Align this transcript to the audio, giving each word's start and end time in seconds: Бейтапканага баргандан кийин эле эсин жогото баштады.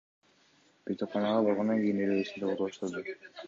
Бейтапканага 0.91 1.45
баргандан 1.49 1.85
кийин 1.85 2.03
эле 2.09 2.19
эсин 2.25 2.45
жогото 2.45 2.67
баштады. 2.69 3.17